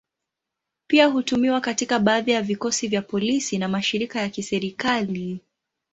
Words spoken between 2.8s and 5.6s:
vya polisi na mashirika ya kiserikali.